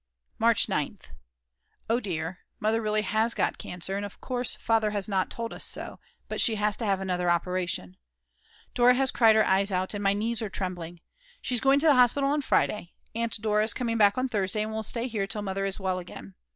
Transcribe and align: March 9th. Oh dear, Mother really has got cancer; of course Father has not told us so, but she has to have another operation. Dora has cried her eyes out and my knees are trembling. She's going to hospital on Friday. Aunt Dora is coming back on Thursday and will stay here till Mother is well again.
March 0.39 0.65
9th. 0.65 1.11
Oh 1.87 1.99
dear, 1.99 2.39
Mother 2.59 2.81
really 2.81 3.03
has 3.03 3.35
got 3.35 3.59
cancer; 3.59 3.99
of 3.99 4.19
course 4.19 4.55
Father 4.55 4.89
has 4.89 5.07
not 5.07 5.29
told 5.29 5.53
us 5.53 5.63
so, 5.63 5.99
but 6.27 6.41
she 6.41 6.55
has 6.55 6.75
to 6.77 6.85
have 6.87 6.99
another 7.01 7.29
operation. 7.29 7.97
Dora 8.73 8.95
has 8.95 9.11
cried 9.11 9.35
her 9.35 9.45
eyes 9.45 9.71
out 9.71 9.93
and 9.93 10.01
my 10.03 10.13
knees 10.13 10.41
are 10.41 10.49
trembling. 10.49 11.01
She's 11.39 11.61
going 11.61 11.79
to 11.81 11.93
hospital 11.93 12.31
on 12.31 12.41
Friday. 12.41 12.93
Aunt 13.13 13.39
Dora 13.41 13.63
is 13.63 13.75
coming 13.75 13.97
back 13.97 14.17
on 14.17 14.27
Thursday 14.27 14.63
and 14.63 14.71
will 14.71 14.81
stay 14.81 15.07
here 15.07 15.27
till 15.27 15.43
Mother 15.43 15.65
is 15.65 15.79
well 15.79 15.99
again. 15.99 16.33